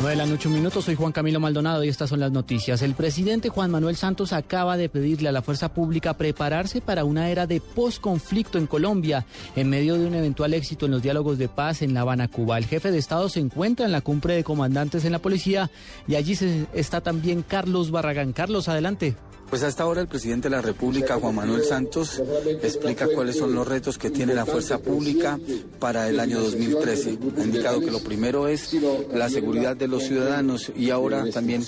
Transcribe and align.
9 0.00 0.16
de 0.16 0.16
la 0.16 0.24
noche, 0.24 0.48
un 0.48 0.54
minuto. 0.54 0.80
Soy 0.80 0.94
Juan 0.94 1.12
Camilo 1.12 1.40
Maldonado 1.40 1.84
y 1.84 1.88
estas 1.90 2.08
son 2.08 2.20
las 2.20 2.32
noticias. 2.32 2.80
El 2.80 2.94
presidente 2.94 3.50
Juan 3.50 3.70
Manuel 3.70 3.96
Santos 3.96 4.32
acaba 4.32 4.78
de 4.78 4.88
pedirle 4.88 5.28
a 5.28 5.32
la 5.32 5.42
fuerza 5.42 5.74
pública 5.74 6.14
prepararse 6.14 6.80
para 6.80 7.04
una 7.04 7.28
era 7.28 7.46
de 7.46 7.60
posconflicto 7.60 8.56
en 8.56 8.66
Colombia, 8.66 9.26
en 9.56 9.68
medio 9.68 9.98
de 9.98 10.06
un 10.06 10.14
eventual 10.14 10.54
éxito 10.54 10.86
en 10.86 10.92
los 10.92 11.02
diálogos 11.02 11.36
de 11.36 11.50
paz 11.50 11.82
en 11.82 11.92
La 11.92 12.00
Habana, 12.00 12.28
Cuba. 12.28 12.56
El 12.56 12.64
jefe 12.64 12.90
de 12.90 12.96
Estado 12.96 13.28
se 13.28 13.40
encuentra 13.40 13.84
en 13.84 13.92
la 13.92 14.00
cumbre 14.00 14.34
de 14.34 14.42
comandantes 14.42 15.04
en 15.04 15.12
la 15.12 15.18
policía 15.18 15.70
y 16.08 16.14
allí 16.14 16.34
está 16.72 17.02
también 17.02 17.42
Carlos 17.42 17.90
Barragán. 17.90 18.32
Carlos, 18.32 18.70
adelante. 18.70 19.16
Pues 19.50 19.64
hasta 19.64 19.82
ahora 19.82 20.00
el 20.00 20.06
presidente 20.06 20.48
de 20.48 20.54
la 20.54 20.62
República, 20.62 21.16
Juan 21.16 21.34
Manuel 21.34 21.64
Santos, 21.64 22.22
explica 22.62 23.08
cuáles 23.12 23.36
son 23.36 23.52
los 23.52 23.66
retos 23.66 23.98
que 23.98 24.08
tiene 24.08 24.32
la 24.32 24.46
fuerza 24.46 24.78
pública 24.78 25.40
para 25.80 26.08
el 26.08 26.20
año 26.20 26.40
2013. 26.40 27.18
Ha 27.36 27.42
indicado 27.42 27.80
que 27.80 27.90
lo 27.90 27.98
primero 27.98 28.46
es 28.46 28.76
la 29.12 29.28
seguridad 29.28 29.76
de 29.76 29.88
los 29.88 30.04
ciudadanos 30.04 30.70
y 30.76 30.90
ahora 30.90 31.28
también 31.30 31.64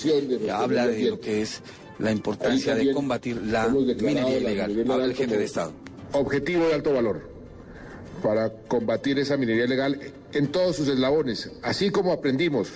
habla 0.49 0.87
de 0.87 1.09
lo 1.09 1.19
que 1.19 1.41
es 1.41 1.61
la 1.99 2.13
importancia 2.13 2.73
de 2.73 2.93
combatir 2.93 3.41
la 3.41 3.67
minería 3.67 4.37
ilegal. 4.37 4.85
Habla 4.89 5.05
el 5.05 5.13
jefe 5.13 5.37
de 5.37 5.43
Estado. 5.43 5.73
Objetivo 6.13 6.67
de 6.67 6.75
alto 6.75 6.93
valor 6.93 7.29
para 8.23 8.49
combatir 8.49 9.19
esa 9.19 9.35
minería 9.35 9.65
ilegal 9.65 9.99
en 10.31 10.47
todos 10.53 10.77
sus 10.77 10.87
eslabones, 10.87 11.51
así 11.61 11.89
como 11.89 12.13
aprendimos. 12.13 12.69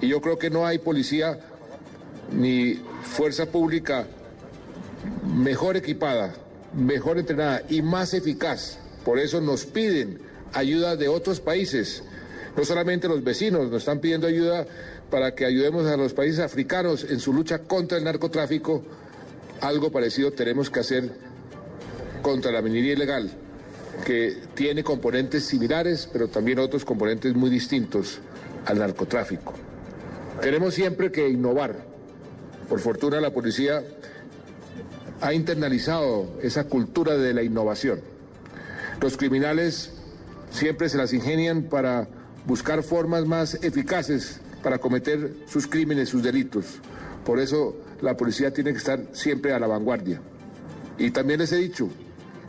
Y 0.00 0.08
yo 0.08 0.20
creo 0.20 0.38
que 0.38 0.50
no 0.50 0.66
hay 0.66 0.78
policía 0.78 1.38
ni 2.32 2.80
fuerza 3.02 3.46
pública 3.46 4.06
mejor 5.34 5.76
equipada, 5.76 6.34
mejor 6.74 7.18
entrenada 7.18 7.62
y 7.68 7.82
más 7.82 8.14
eficaz. 8.14 8.78
Por 9.04 9.18
eso 9.18 9.40
nos 9.40 9.64
piden 9.64 10.18
ayuda 10.52 10.96
de 10.96 11.08
otros 11.08 11.40
países. 11.40 12.02
No 12.56 12.64
solamente 12.64 13.08
los 13.08 13.22
vecinos 13.22 13.70
nos 13.70 13.82
están 13.82 14.00
pidiendo 14.00 14.26
ayuda 14.26 14.66
para 15.10 15.34
que 15.34 15.46
ayudemos 15.46 15.86
a 15.86 15.96
los 15.96 16.12
países 16.12 16.40
africanos 16.40 17.06
en 17.08 17.20
su 17.20 17.32
lucha 17.32 17.60
contra 17.60 17.98
el 17.98 18.04
narcotráfico. 18.04 18.82
Algo 19.60 19.90
parecido 19.90 20.32
tenemos 20.32 20.70
que 20.70 20.80
hacer 20.80 21.10
contra 22.22 22.52
la 22.52 22.62
minería 22.62 22.92
ilegal, 22.92 23.30
que 24.04 24.36
tiene 24.54 24.84
componentes 24.84 25.44
similares, 25.44 26.08
pero 26.12 26.28
también 26.28 26.58
otros 26.58 26.84
componentes 26.84 27.34
muy 27.34 27.50
distintos 27.50 28.18
al 28.66 28.78
narcotráfico. 28.78 29.54
Tenemos 30.40 30.74
siempre 30.74 31.10
que 31.10 31.28
innovar 31.28 31.87
por 32.68 32.80
fortuna 32.80 33.20
la 33.20 33.32
policía 33.32 33.82
ha 35.20 35.32
internalizado 35.32 36.38
esa 36.42 36.64
cultura 36.64 37.16
de 37.16 37.34
la 37.34 37.42
innovación. 37.42 38.00
Los 39.00 39.16
criminales 39.16 39.92
siempre 40.50 40.88
se 40.88 40.98
las 40.98 41.12
ingenian 41.12 41.64
para 41.64 42.08
buscar 42.46 42.82
formas 42.82 43.26
más 43.26 43.54
eficaces 43.62 44.40
para 44.62 44.78
cometer 44.78 45.34
sus 45.46 45.66
crímenes, 45.66 46.08
sus 46.08 46.22
delitos. 46.22 46.78
Por 47.24 47.40
eso 47.40 47.76
la 48.00 48.16
policía 48.16 48.52
tiene 48.52 48.72
que 48.72 48.78
estar 48.78 49.00
siempre 49.12 49.52
a 49.52 49.58
la 49.58 49.66
vanguardia. 49.66 50.20
Y 50.98 51.10
también 51.10 51.40
les 51.40 51.52
he 51.52 51.56
dicho 51.56 51.88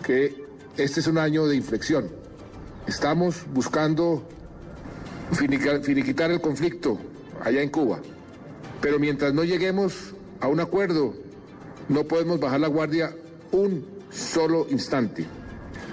que 0.03 0.43
este 0.77 0.99
es 0.99 1.07
un 1.07 1.17
año 1.17 1.47
de 1.47 1.55
inflexión. 1.55 2.09
Estamos 2.87 3.45
buscando 3.53 4.27
finiquitar 5.31 6.31
el 6.31 6.41
conflicto 6.41 6.97
allá 7.43 7.61
en 7.61 7.69
Cuba. 7.69 7.99
Pero 8.81 8.99
mientras 8.99 9.33
no 9.33 9.43
lleguemos 9.43 10.13
a 10.39 10.47
un 10.47 10.59
acuerdo, 10.59 11.13
no 11.89 12.03
podemos 12.05 12.39
bajar 12.39 12.59
la 12.59 12.67
guardia 12.67 13.13
un 13.51 13.85
solo 14.11 14.67
instante. 14.69 15.25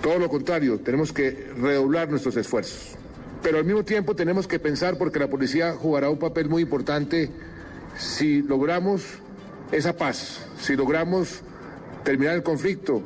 Todo 0.03 0.19
lo 0.19 0.29
contrario, 0.29 0.79
tenemos 0.79 1.12
que 1.12 1.51
redoblar 1.59 2.09
nuestros 2.09 2.37
esfuerzos. 2.37 2.97
Pero 3.42 3.59
al 3.59 3.64
mismo 3.64 3.84
tiempo 3.84 4.14
tenemos 4.14 4.47
que 4.47 4.59
pensar, 4.59 4.98
porque 4.98 5.19
la 5.19 5.29
policía 5.29 5.73
jugará 5.73 6.11
un 6.11 6.19
papel 6.19 6.48
muy 6.48 6.62
importante 6.62 7.31
si 7.98 8.42
logramos 8.42 9.03
esa 9.73 9.97
paz, 9.97 10.47
si 10.61 10.77
logramos 10.77 11.41
terminar 12.05 12.35
el 12.35 12.42
conflicto, 12.42 13.03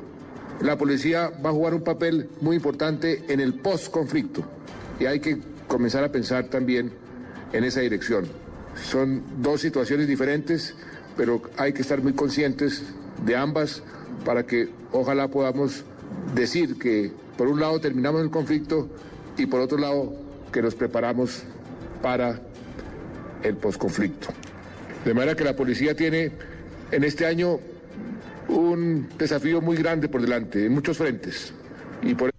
la 0.61 0.77
policía 0.77 1.33
va 1.45 1.51
a 1.51 1.53
jugar 1.53 1.75
un 1.75 1.83
papel 1.83 2.29
muy 2.41 2.57
importante 2.57 3.25
en 3.29 3.41
el 3.41 3.55
post-conflicto. 3.55 4.45
Y 4.99 5.07
hay 5.07 5.21
que 5.21 5.39
comenzar 5.67 6.05
a 6.05 6.13
pensar 6.13 6.45
también 6.49 6.93
en 7.53 7.65
esa 7.65 7.81
dirección. 7.81 8.27
Son 8.83 9.23
dos 9.43 9.61
situaciones 9.61 10.09
diferentes, 10.09 10.75
pero 11.17 11.43
hay 11.57 11.73
que 11.73 11.83
estar 11.83 12.03
muy 12.03 12.13
conscientes 12.13 12.83
de 13.25 13.37
ambas 13.37 13.83
para 14.25 14.47
que 14.47 14.69
ojalá 14.93 15.29
podamos 15.29 15.85
decir 16.35 16.79
que 16.79 17.13
por 17.37 17.49
un 17.49 17.61
lado 17.61 17.81
terminamos 17.81 18.23
el 18.23 18.31
conflicto 18.31 18.89
y 19.37 19.47
por 19.47 19.61
otro 19.61 19.79
lado 19.79 20.15
que 20.53 20.63
nos 20.63 20.75
preparamos 20.75 21.43
para 22.03 22.41
el 23.43 23.57
posconflicto. 23.57 24.29
De 25.05 25.15
manera 25.15 25.35
que 25.35 25.45
la 25.45 25.57
policía 25.57 25.95
tiene 25.95 26.33
en 26.91 27.05
este 27.05 27.27
año 27.27 27.59
un 28.49 29.09
desafío 29.17 29.61
muy 29.61 29.77
grande 29.77 30.09
por 30.09 30.21
delante, 30.21 30.67
en 30.67 30.73
muchos 30.73 30.99
frentes. 30.99 31.53
Y 32.03 32.15
por 32.15 32.31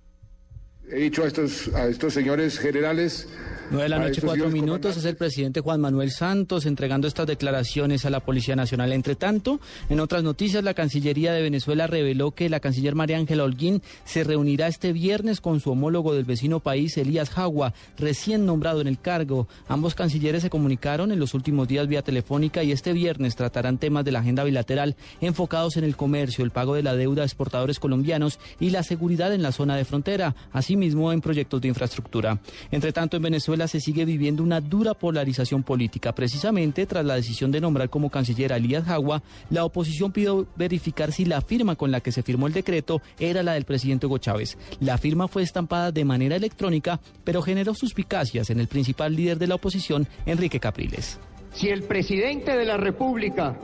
he 0.89 0.99
dicho 0.99 1.23
a 1.23 1.27
estos, 1.27 1.69
a 1.73 1.87
estos 1.87 2.13
señores 2.13 2.59
generales 2.59 3.27
9 3.71 3.83
de 3.83 3.89
la 3.89 3.99
noche, 3.99 4.21
cuatro 4.21 4.49
minutos, 4.49 4.97
es 4.97 5.05
el 5.05 5.15
presidente 5.15 5.61
Juan 5.61 5.79
Manuel 5.79 6.11
Santos 6.11 6.65
entregando 6.65 7.07
estas 7.07 7.25
declaraciones 7.25 8.03
a 8.03 8.09
la 8.09 8.19
Policía 8.19 8.53
Nacional. 8.53 8.91
Entre 8.91 9.15
tanto, 9.15 9.61
en 9.87 10.01
otras 10.01 10.23
noticias, 10.23 10.61
la 10.61 10.73
Cancillería 10.73 11.31
de 11.31 11.41
Venezuela 11.41 11.87
reveló 11.87 12.31
que 12.31 12.49
la 12.49 12.59
canciller 12.59 12.95
María 12.95 13.15
Ángela 13.15 13.45
Holguín 13.45 13.81
se 14.03 14.25
reunirá 14.25 14.67
este 14.67 14.91
viernes 14.91 15.39
con 15.39 15.61
su 15.61 15.71
homólogo 15.71 16.13
del 16.13 16.25
vecino 16.25 16.59
país, 16.59 16.97
Elías 16.97 17.29
Jagua, 17.29 17.73
recién 17.97 18.45
nombrado 18.45 18.81
en 18.81 18.87
el 18.87 18.99
cargo. 18.99 19.47
Ambos 19.69 19.95
cancilleres 19.95 20.41
se 20.41 20.49
comunicaron 20.49 21.13
en 21.13 21.19
los 21.19 21.33
últimos 21.33 21.69
días 21.69 21.87
vía 21.87 22.01
telefónica 22.01 22.63
y 22.63 22.73
este 22.73 22.91
viernes 22.91 23.37
tratarán 23.37 23.77
temas 23.77 24.03
de 24.03 24.11
la 24.11 24.19
agenda 24.19 24.43
bilateral 24.43 24.97
enfocados 25.21 25.77
en 25.77 25.85
el 25.85 25.95
comercio, 25.95 26.43
el 26.43 26.51
pago 26.51 26.75
de 26.75 26.83
la 26.83 26.97
deuda 26.97 27.21
a 27.21 27.25
exportadores 27.25 27.79
colombianos 27.79 28.37
y 28.59 28.71
la 28.71 28.83
seguridad 28.83 29.33
en 29.33 29.43
la 29.43 29.53
zona 29.53 29.77
de 29.77 29.85
frontera, 29.85 30.35
asimismo 30.51 31.13
en 31.13 31.21
proyectos 31.21 31.61
de 31.61 31.69
infraestructura. 31.69 32.37
Entre 32.69 32.91
tanto, 32.91 33.15
en 33.15 33.23
Venezuela, 33.23 33.60
se 33.67 33.79
sigue 33.79 34.05
viviendo 34.05 34.43
una 34.43 34.61
dura 34.61 34.93
polarización 34.93 35.63
política. 35.63 36.13
Precisamente 36.13 36.85
tras 36.85 37.05
la 37.05 37.15
decisión 37.15 37.51
de 37.51 37.61
nombrar 37.61 37.89
como 37.89 38.09
canciller 38.09 38.53
a 38.53 38.57
Elías 38.57 38.85
Jagua, 38.85 39.23
la 39.49 39.65
oposición 39.65 40.11
pidió 40.11 40.47
verificar 40.55 41.11
si 41.11 41.25
la 41.25 41.41
firma 41.41 41.75
con 41.75 41.91
la 41.91 42.01
que 42.01 42.11
se 42.11 42.23
firmó 42.23 42.47
el 42.47 42.53
decreto 42.53 43.01
era 43.19 43.43
la 43.43 43.53
del 43.53 43.65
presidente 43.65 44.05
Hugo 44.05 44.17
Chávez. 44.17 44.57
La 44.79 44.97
firma 44.97 45.27
fue 45.27 45.43
estampada 45.43 45.91
de 45.91 46.05
manera 46.05 46.35
electrónica, 46.35 46.99
pero 47.23 47.41
generó 47.41 47.73
suspicacias 47.73 48.49
en 48.49 48.59
el 48.59 48.67
principal 48.67 49.15
líder 49.15 49.37
de 49.37 49.47
la 49.47 49.55
oposición, 49.55 50.07
Enrique 50.25 50.59
Capriles. 50.59 51.19
Si 51.53 51.67
el 51.69 51.83
presidente 51.83 52.55
de 52.55 52.65
la 52.65 52.77
República 52.77 53.57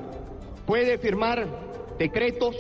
puede 0.66 0.98
firmar 0.98 1.48
decretos 1.98 2.56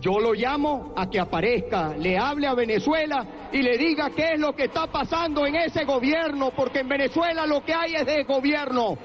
yo 0.00 0.18
lo 0.18 0.32
llamo 0.32 0.92
a 0.96 1.08
que 1.08 1.20
aparezca, 1.20 1.94
le 1.96 2.18
hable 2.18 2.46
a 2.46 2.54
Venezuela 2.54 3.26
y 3.52 3.62
le 3.62 3.76
diga 3.76 4.10
qué 4.10 4.34
es 4.34 4.40
lo 4.40 4.54
que 4.54 4.64
está 4.64 4.86
pasando 4.86 5.46
en 5.46 5.56
ese 5.56 5.84
gobierno, 5.84 6.50
porque 6.56 6.80
en 6.80 6.88
Venezuela 6.88 7.46
lo 7.46 7.62
que 7.62 7.74
hay 7.74 7.94
es 7.94 8.06
de 8.06 8.24
gobierno. 8.24 8.96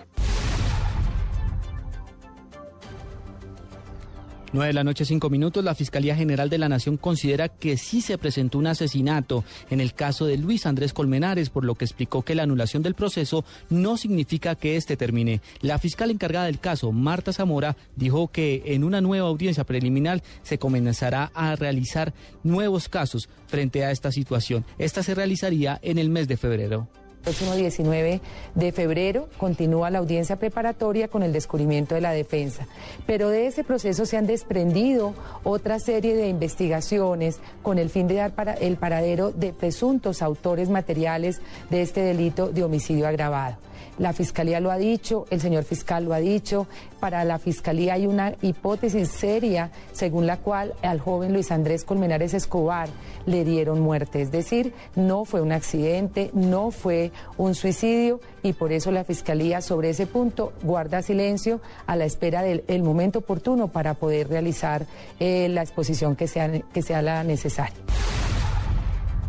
9 4.56 4.68
de 4.68 4.74
la 4.74 4.84
noche, 4.84 5.06
5 5.06 5.30
minutos. 5.30 5.64
La 5.64 5.76
Fiscalía 5.76 6.16
General 6.16 6.50
de 6.50 6.58
la 6.58 6.70
Nación 6.70 6.98
considera 6.98 7.50
que 7.50 7.78
sí 7.78 8.02
se 8.02 8.18
presentó 8.18 8.58
un 8.58 8.68
asesinato 8.68 9.44
en 9.70 9.82
el 9.82 9.94
caso 9.94 10.26
de 10.26 10.38
Luis 10.38 10.66
Andrés 10.66 10.94
Colmenares, 10.94 11.50
por 11.50 11.66
lo 11.66 11.76
que 11.76 11.86
explicó 11.86 12.24
que 12.24 12.36
la 12.36 12.44
anulación 12.44 12.82
del 12.82 12.96
proceso 12.96 13.44
no 13.70 13.98
significa 13.98 14.56
que 14.56 14.78
éste 14.78 14.96
termine. 14.98 15.42
La 15.62 15.78
fiscal 15.78 16.10
encargada 16.10 16.46
del 16.46 16.60
caso, 16.60 16.92
Marta 16.94 17.34
Zamora, 17.34 17.76
dijo 17.96 18.30
que 18.30 18.64
en 18.66 18.84
una 18.84 19.02
nueva 19.02 19.28
audiencia 19.28 19.66
preliminar 19.66 20.24
se 20.42 20.58
comenzará 20.58 21.32
a 21.36 21.56
realizar 21.56 22.14
nuevos 22.44 22.88
casos 22.88 23.30
frente 23.48 23.84
a 23.84 23.92
esta 23.92 24.12
situación. 24.12 24.66
Esta 24.78 25.04
se 25.04 25.16
realizaría 25.16 25.80
en 25.84 25.98
el 26.00 26.10
mes 26.10 26.28
de 26.28 26.38
febrero. 26.38 26.88
Próximo 27.26 27.56
19 27.56 28.22
de 28.54 28.72
febrero 28.72 29.28
continúa 29.40 29.90
la 29.90 29.98
audiencia 29.98 30.36
preparatoria 30.36 31.08
con 31.08 31.24
el 31.24 31.34
descubrimiento 31.34 31.96
de 31.96 32.02
la 32.02 32.12
defensa. 32.12 32.68
Pero 33.08 33.30
de 33.30 33.48
ese 33.48 33.64
proceso 33.64 34.06
se 34.06 34.16
han 34.16 34.28
desprendido 34.28 35.16
otra 35.44 35.80
serie 35.80 36.16
de 36.16 36.30
investigaciones 36.30 37.40
con 37.64 37.80
el 37.80 37.90
fin 37.90 38.08
de 38.08 38.14
dar 38.14 38.36
para 38.36 38.54
el 38.54 38.78
paradero 38.78 39.32
de 39.32 39.54
presuntos 39.54 40.22
autores 40.22 40.70
materiales 40.70 41.42
de 41.72 41.82
este 41.82 42.02
delito 42.02 42.50
de 42.50 42.64
homicidio 42.64 43.08
agravado. 43.08 43.58
La 43.98 44.12
Fiscalía 44.12 44.60
lo 44.60 44.72
ha 44.72 44.78
dicho, 44.78 45.26
el 45.30 45.40
señor 45.40 45.64
fiscal 45.64 46.04
lo 46.04 46.14
ha 46.14 46.20
dicho. 46.20 46.68
Para 47.00 47.24
la 47.24 47.40
Fiscalía 47.40 47.94
hay 47.94 48.08
una 48.08 48.36
hipótesis 48.42 49.10
seria 49.10 49.72
según 49.94 50.28
la 50.28 50.38
cual 50.38 50.74
al 50.82 51.00
joven 51.00 51.32
Luis 51.32 51.50
Andrés 51.52 51.86
Colmenares 51.86 52.34
Escobar 52.34 52.90
le 53.26 53.46
dieron 53.46 53.80
muerte. 53.80 54.22
Es 54.22 54.32
decir, 54.32 54.74
no 54.96 55.24
fue 55.24 55.42
un 55.42 55.54
accidente, 55.54 56.30
no 56.34 56.72
fue 56.72 57.12
un 57.38 57.56
suicidio 57.56 58.20
y 58.44 58.54
por 58.54 58.72
eso 58.72 58.92
la 58.92 59.04
Fiscalía 59.04 59.62
sobre 59.62 59.90
ese 59.90 60.08
punto 60.08 60.54
guarda 60.64 61.02
silencio 61.02 61.62
a 61.88 61.96
la 61.96 62.06
espera 62.06 62.42
del 62.42 62.84
momento 62.84 63.20
oportuno 63.20 63.68
para 63.68 63.94
poder 63.94 64.30
realizar 64.30 64.86
eh, 65.20 65.48
la 65.50 65.62
exposición 65.62 66.16
que 66.16 66.28
sea, 66.28 66.52
que 66.62 66.82
sea 66.82 67.02
la 67.02 67.24
necesaria. 67.24 67.76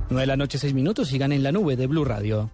9 0.08 0.20
de 0.20 0.26
la 0.26 0.36
noche, 0.36 0.58
6 0.58 0.72
minutos, 0.74 1.08
sigan 1.08 1.32
en 1.32 1.42
la 1.42 1.52
nube 1.52 1.76
de 1.76 1.86
Blue 1.86 2.04
Radio. 2.04 2.50